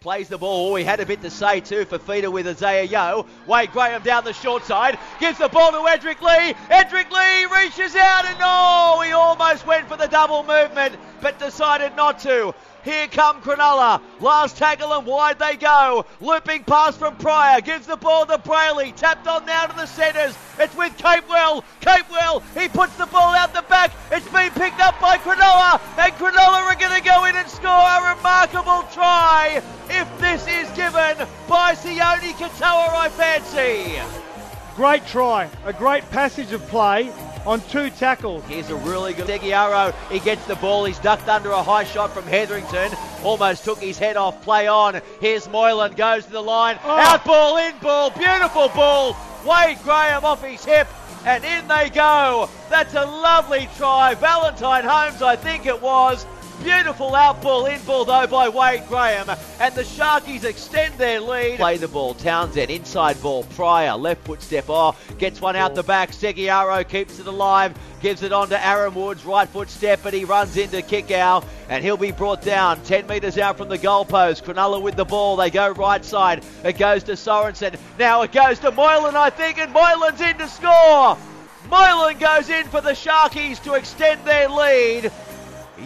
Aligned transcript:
Plays 0.00 0.28
the 0.28 0.38
ball. 0.38 0.76
He 0.76 0.84
had 0.84 1.00
a 1.00 1.04
bit 1.04 1.20
to 1.20 1.28
say 1.28 1.60
too 1.60 1.84
for 1.84 1.98
Feeder 1.98 2.30
with 2.30 2.46
Isaah 2.46 2.84
Yeo. 2.84 3.26
Wade 3.46 3.70
Graham 3.70 4.02
down 4.02 4.24
the 4.24 4.32
short 4.32 4.64
side. 4.64 4.98
Gives 5.18 5.36
the 5.36 5.48
ball 5.50 5.72
to 5.72 5.76
Edrick 5.76 6.22
Lee. 6.22 6.54
Edrick 6.70 7.10
Lee 7.10 7.62
reaches 7.62 7.94
out 7.94 8.24
and 8.24 8.38
oh, 8.40 9.02
he 9.04 9.12
almost 9.12 9.66
went 9.66 9.88
for 9.88 9.98
the 9.98 10.06
double 10.06 10.42
movement 10.42 10.96
but 11.20 11.38
decided 11.38 11.94
not 11.96 12.18
to. 12.20 12.54
Here 12.82 13.08
come 13.08 13.42
Cronulla. 13.42 14.00
Last 14.20 14.56
tackle 14.56 14.90
and 14.94 15.06
wide 15.06 15.38
they 15.38 15.56
go. 15.56 16.06
Looping 16.22 16.64
pass 16.64 16.96
from 16.96 17.16
Prior. 17.16 17.60
Gives 17.60 17.86
the 17.86 17.96
ball 17.96 18.24
to 18.24 18.38
Brailey. 18.38 18.96
Tapped 18.96 19.26
on 19.26 19.44
now 19.44 19.66
to 19.66 19.76
the 19.76 19.84
centres. 19.84 20.34
It's 20.58 20.74
with 20.76 20.96
Capewell. 20.96 21.62
Capewell. 21.82 22.42
He 22.58 22.68
puts 22.68 22.96
the 22.96 23.04
ball 23.04 23.34
out 23.34 23.52
the 23.52 23.60
back. 23.68 23.92
It's 24.10 24.28
been 24.30 24.50
picked 24.52 24.80
up 24.80 24.98
by 24.98 25.18
Cronulla. 25.18 25.78
And 25.98 26.12
Cronulla 26.14 26.72
are 26.72 26.76
going 26.76 26.98
to 26.98 27.06
go 27.06 27.26
in 27.26 27.36
and 27.36 27.48
score 27.50 27.68
a 27.68 28.16
remarkable 28.16 28.88
try. 28.94 29.62
By 31.74 32.16
only 32.16 32.32
Katoa, 32.34 32.88
I 32.94 33.08
fancy. 33.10 34.00
Great 34.74 35.06
try. 35.06 35.48
A 35.64 35.72
great 35.72 36.08
passage 36.10 36.50
of 36.50 36.66
play 36.66 37.12
on 37.46 37.60
two 37.62 37.90
tackles. 37.90 38.42
Here's 38.46 38.70
a 38.70 38.74
really 38.76 39.12
good 39.12 39.28
Seguiaro. 39.28 39.94
He 40.10 40.18
gets 40.18 40.44
the 40.46 40.56
ball. 40.56 40.84
He's 40.84 40.98
ducked 40.98 41.28
under 41.28 41.50
a 41.50 41.62
high 41.62 41.84
shot 41.84 42.12
from 42.12 42.24
Hetherington. 42.24 42.90
Almost 43.22 43.64
took 43.64 43.78
his 43.78 43.98
head 43.98 44.16
off. 44.16 44.42
Play 44.42 44.66
on. 44.66 45.00
Here's 45.20 45.48
Moylan. 45.48 45.92
Goes 45.94 46.24
to 46.24 46.32
the 46.32 46.40
line. 46.40 46.76
Oh. 46.82 46.90
Out 46.90 47.24
ball, 47.24 47.56
in 47.58 47.78
ball. 47.78 48.10
Beautiful 48.10 48.68
ball. 48.70 49.16
Wade 49.46 49.78
Graham 49.84 50.24
off 50.24 50.42
his 50.44 50.64
hip. 50.64 50.88
And 51.24 51.44
in 51.44 51.68
they 51.68 51.88
go. 51.90 52.48
That's 52.68 52.94
a 52.94 53.04
lovely 53.04 53.68
try. 53.76 54.14
Valentine 54.14 54.82
Holmes, 54.82 55.22
I 55.22 55.36
think 55.36 55.66
it 55.66 55.80
was. 55.80 56.26
Beautiful 56.62 57.14
out 57.14 57.40
ball, 57.40 57.64
in 57.66 57.80
ball 57.84 58.04
though 58.04 58.26
by 58.26 58.50
Wade 58.50 58.86
Graham. 58.86 59.30
And 59.60 59.74
the 59.74 59.82
Sharkies 59.82 60.44
extend 60.44 60.94
their 60.98 61.18
lead. 61.18 61.56
Play 61.56 61.78
the 61.78 61.88
ball. 61.88 62.12
Townsend, 62.12 62.70
inside 62.70 63.20
ball. 63.22 63.44
Prior, 63.44 63.94
left 63.96 64.26
foot 64.26 64.42
step 64.42 64.68
off. 64.68 65.00
Gets 65.16 65.40
one 65.40 65.56
out 65.56 65.74
the 65.74 65.82
back. 65.82 66.10
Seguiaro 66.10 66.86
keeps 66.86 67.18
it 67.18 67.26
alive. 67.26 67.74
Gives 68.02 68.22
it 68.22 68.32
on 68.32 68.50
to 68.50 68.66
Aaron 68.66 68.94
Woods. 68.94 69.24
Right 69.24 69.48
foot 69.48 69.70
step, 69.70 70.00
but 70.02 70.12
he 70.12 70.26
runs 70.26 70.56
into 70.58 70.82
Kikau. 70.82 71.44
And 71.70 71.82
he'll 71.82 71.96
be 71.96 72.12
brought 72.12 72.42
down 72.42 72.82
10 72.82 73.06
metres 73.06 73.38
out 73.38 73.56
from 73.56 73.68
the 73.68 73.78
goalpost. 73.78 74.42
Cronulla 74.42 74.82
with 74.82 74.96
the 74.96 75.06
ball. 75.06 75.36
They 75.36 75.50
go 75.50 75.70
right 75.70 76.04
side. 76.04 76.44
It 76.62 76.76
goes 76.76 77.04
to 77.04 77.12
Sorensen. 77.12 77.78
Now 77.98 78.20
it 78.22 78.32
goes 78.32 78.58
to 78.58 78.70
Moylan, 78.70 79.16
I 79.16 79.30
think, 79.30 79.58
and 79.58 79.72
Moylan's 79.72 80.20
in 80.20 80.36
to 80.36 80.48
score. 80.48 81.16
Moylan 81.70 82.18
goes 82.18 82.50
in 82.50 82.66
for 82.66 82.80
the 82.80 82.90
Sharkies 82.90 83.62
to 83.62 83.74
extend 83.74 84.24
their 84.26 84.48
lead 84.48 85.10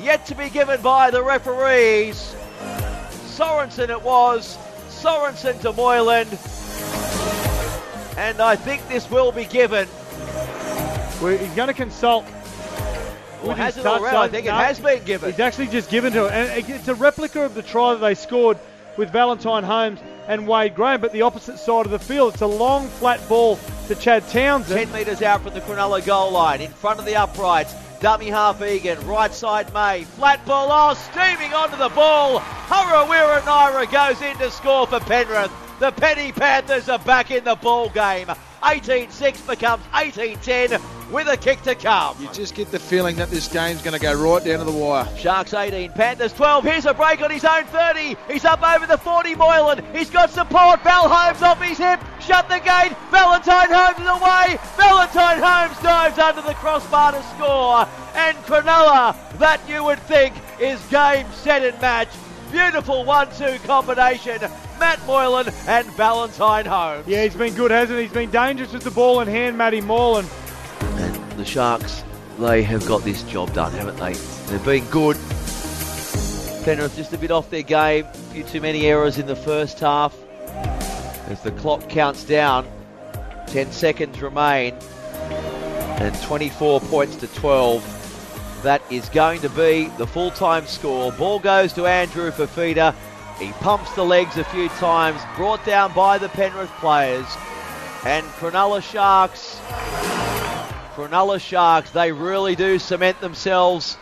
yet 0.03 0.27
to 0.27 0.35
be 0.35 0.49
given 0.49 0.81
by 0.83 1.11
the 1.11 1.23
referees. 1.23 2.35
Sorensen 3.37 3.91
it 3.91 4.03
was. 4.03 4.57
Sorensen 4.89 5.61
to 5.61 5.73
Moylan. 5.73 6.29
And 8.17 8.41
I 8.41 8.57
think 8.57 8.87
this 8.89 9.11
will 9.11 9.33
be 9.33 9.45
given. 9.45 9.89
Well, 11.21 11.37
he's 11.37 11.55
going 11.55 11.69
to 11.69 11.75
consult. 11.75 12.25
Well, 13.43 13.57
has 13.57 13.77
it 13.77 13.85
already? 13.85 14.17
I 14.17 14.29
think 14.29 14.47
no, 14.47 14.53
it 14.53 14.65
has 14.65 14.81
been 14.81 15.05
given. 15.05 15.31
He's 15.31 15.41
actually 15.41 15.67
just 15.67 15.91
given 15.91 16.13
to 16.15 16.27
it. 16.27 16.33
And 16.33 16.71
it's 16.71 16.89
a 16.89 16.95
replica 16.95 17.43
of 17.43 17.55
the 17.55 17.63
try 17.63 17.93
that 17.93 18.01
they 18.01 18.15
scored 18.15 18.59
with 18.97 19.11
Valentine 19.11 19.65
Holmes 19.65 20.01
and 20.29 20.47
Wade 20.47 20.75
Graham, 20.75 21.01
but 21.01 21.13
the 21.13 21.23
opposite 21.23 21.59
side 21.59 21.85
of 21.85 21.93
the 21.93 21.99
field. 21.99 22.35
It's 22.35 22.43
a 22.43 22.47
long, 22.47 22.89
flat 22.89 23.27
ball 23.29 23.59
to 23.89 23.95
Chad 23.95 24.27
Townsend. 24.29 24.91
10 24.91 24.93
metres 24.93 25.23
out 25.23 25.43
from 25.43 25.53
the 25.53 25.61
Cronulla 25.61 26.05
goal 26.05 26.31
line, 26.31 26.61
in 26.61 26.71
front 26.71 26.99
of 26.99 27.05
the 27.05 27.17
uprights. 27.17 27.75
Dummy 28.01 28.29
half 28.29 28.63
Egan, 28.63 29.07
right 29.07 29.33
side 29.33 29.73
May, 29.73 30.05
flat 30.05 30.45
ball, 30.47 30.69
oh, 30.71 30.95
steaming 30.95 31.53
onto 31.55 31.77
the 31.77 31.89
ball. 31.89 32.41
Harawira-Naera 32.41 33.91
goes 33.91 34.21
in 34.23 34.37
to 34.39 34.51
score 34.51 34.87
for 34.87 35.01
Penrith. 35.01 35.53
The 35.81 35.91
Penny 35.93 36.33
Panthers 36.33 36.89
are 36.89 36.99
back 36.99 37.31
in 37.31 37.45
the 37.45 37.57
ball 37.57 37.89
game. 37.89 38.29
18-6 38.65 39.47
becomes 39.47 39.85
18-10 39.93 40.81
with 41.13 41.29
a 41.29 41.37
kick 41.37 41.61
to 41.63 41.75
come. 41.75 42.17
You 42.19 42.33
just 42.33 42.55
get 42.55 42.71
the 42.71 42.79
feeling 42.79 43.17
that 43.17 43.29
this 43.29 43.47
game's 43.47 43.83
going 43.83 43.93
to 43.93 44.01
go 44.01 44.15
right 44.15 44.43
down 44.43 44.59
to 44.61 44.65
the 44.65 44.73
wire. 44.73 45.07
Sharks 45.19 45.53
18, 45.53 45.93
Panthers 45.93 46.33
12. 46.33 46.65
Here's 46.65 46.87
a 46.87 46.95
break 46.95 47.21
on 47.21 47.31
his 47.31 47.45
own 47.45 47.65
30. 47.65 48.17
He's 48.27 48.47
up 48.47 48.63
over 48.63 48.87
the 48.87 48.97
40 48.97 49.35
Moylan. 49.35 49.85
He's 49.95 50.09
got 50.09 50.31
support. 50.31 50.83
Val 50.83 51.09
Holmes 51.09 51.43
off 51.43 51.61
his 51.61 51.77
hip. 51.77 52.01
Shut 52.21 52.49
the 52.49 52.59
gate. 52.59 52.97
Valentine 53.11 53.69
Holmes 53.71 54.01
is 54.01 54.09
away. 54.09 54.59
Valentine 54.79 55.43
Holmes 55.43 55.79
dives 55.83 56.19
under 56.19 56.41
the 56.41 56.55
crossbar 56.55 57.13
to 57.13 57.23
score. 57.35 57.87
And 58.15 58.37
Cronulla, 58.39 59.15
that 59.39 59.61
you 59.69 59.85
would 59.85 59.99
think 60.01 60.35
is 60.59 60.81
game, 60.87 61.27
set, 61.33 61.63
and 61.63 61.79
match. 61.83 62.09
Beautiful 62.51 63.05
one-two 63.05 63.59
combination. 63.67 64.41
Matt 64.79 65.05
Moylan 65.07 65.49
and 65.67 65.87
Valentine 65.93 66.67
Holmes. 66.67 67.07
Yeah, 67.07 67.25
he's 67.25 67.35
been 67.35 67.55
good, 67.55 67.71
hasn't 67.71 67.99
he? 67.99 68.05
He's 68.05 68.13
been 68.13 68.31
dangerous 68.31 68.73
with 68.73 68.83
the 68.83 68.91
ball 68.91 69.21
in 69.21 69.29
hand, 69.29 69.57
Matty 69.59 69.81
Moylan. 69.81 70.27
And 70.81 71.33
the 71.33 71.45
Sharks, 71.45 72.05
they 72.39 72.63
have 72.63 72.87
got 72.87 73.03
this 73.03 73.23
job 73.25 73.53
done, 73.55 73.73
haven't 73.73 73.97
they? 73.97 74.13
They've 74.51 74.65
been 74.65 74.85
good. 74.91 75.17
Penrith 76.65 76.97
just 76.97 77.13
a 77.13 77.19
bit 77.19 77.31
off 77.31 77.51
their 77.51 77.63
game. 77.63 78.07
A 78.07 78.15
few 78.33 78.43
too 78.45 78.61
many 78.61 78.87
errors 78.87 79.19
in 79.19 79.27
the 79.27 79.37
first 79.37 79.81
half. 79.81 80.17
As 81.29 81.41
the 81.43 81.53
clock 81.53 81.89
counts 81.89 82.25
down, 82.25 82.67
10 83.49 83.73
seconds 83.73 84.21
remain, 84.21 84.75
and 86.01 86.15
24 86.23 86.81
points 86.81 87.17
to 87.17 87.27
12. 87.29 88.63
That 88.63 88.83
is 88.91 89.09
going 89.11 89.41
to 89.43 89.51
be 89.51 89.91
the 89.99 90.07
full 90.07 90.31
time 90.31 90.67
score. 90.67 91.13
Ball 91.13 91.39
goes 91.39 91.73
to 91.75 91.87
Andrew 91.87 92.31
Fifita. 92.31 92.95
He 93.39 93.53
pumps 93.53 93.93
the 93.95 94.05
legs 94.05 94.37
a 94.37 94.45
few 94.45 94.69
times, 94.71 95.21
brought 95.37 95.65
down 95.65 95.93
by 95.93 96.19
the 96.19 96.29
Penrith 96.29 96.71
players. 96.79 97.27
And 98.05 98.25
Cronulla 98.39 98.83
Sharks, 98.83 99.59
Cronulla 100.95 101.41
Sharks, 101.41 101.91
they 101.91 102.13
really 102.13 102.55
do 102.55 102.79
cement 102.79 103.21
themselves 103.21 103.97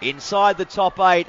inside 0.00 0.58
the 0.58 0.64
top 0.64 1.00
eight 1.00 1.26